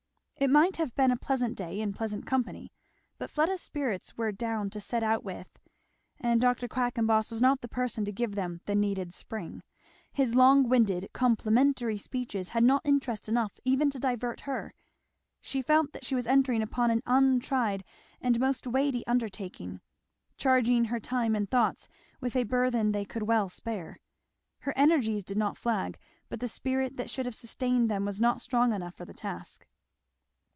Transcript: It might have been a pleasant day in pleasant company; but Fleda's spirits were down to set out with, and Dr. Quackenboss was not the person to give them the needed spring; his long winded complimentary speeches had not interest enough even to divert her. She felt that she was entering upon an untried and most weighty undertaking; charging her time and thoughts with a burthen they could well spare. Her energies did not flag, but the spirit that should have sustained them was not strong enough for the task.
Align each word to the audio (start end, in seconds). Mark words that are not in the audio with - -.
It 0.37 0.49
might 0.49 0.77
have 0.77 0.95
been 0.95 1.11
a 1.11 1.17
pleasant 1.17 1.55
day 1.55 1.79
in 1.79 1.93
pleasant 1.93 2.25
company; 2.25 2.71
but 3.19 3.29
Fleda's 3.29 3.61
spirits 3.61 4.17
were 4.17 4.31
down 4.31 4.71
to 4.71 4.81
set 4.81 5.03
out 5.03 5.23
with, 5.23 5.59
and 6.19 6.41
Dr. 6.41 6.67
Quackenboss 6.67 7.29
was 7.29 7.43
not 7.43 7.61
the 7.61 7.67
person 7.67 8.05
to 8.05 8.11
give 8.11 8.33
them 8.33 8.59
the 8.65 8.73
needed 8.73 9.13
spring; 9.13 9.61
his 10.11 10.33
long 10.33 10.67
winded 10.67 11.07
complimentary 11.13 11.95
speeches 11.95 12.49
had 12.49 12.63
not 12.63 12.81
interest 12.83 13.29
enough 13.29 13.59
even 13.65 13.91
to 13.91 13.99
divert 13.99 14.39
her. 14.41 14.73
She 15.41 15.61
felt 15.61 15.93
that 15.93 16.03
she 16.03 16.15
was 16.15 16.25
entering 16.25 16.63
upon 16.63 16.89
an 16.89 17.03
untried 17.05 17.83
and 18.19 18.39
most 18.39 18.65
weighty 18.65 19.05
undertaking; 19.05 19.79
charging 20.37 20.85
her 20.85 20.99
time 20.99 21.35
and 21.35 21.51
thoughts 21.51 21.87
with 22.19 22.35
a 22.35 22.45
burthen 22.45 22.93
they 22.93 23.05
could 23.05 23.21
well 23.27 23.47
spare. 23.47 23.99
Her 24.61 24.73
energies 24.75 25.23
did 25.23 25.37
not 25.37 25.55
flag, 25.55 25.99
but 26.29 26.39
the 26.39 26.47
spirit 26.47 26.97
that 26.97 27.11
should 27.11 27.27
have 27.27 27.35
sustained 27.35 27.91
them 27.91 28.05
was 28.05 28.19
not 28.19 28.41
strong 28.41 28.73
enough 28.73 28.95
for 28.95 29.05
the 29.05 29.13
task. 29.13 29.67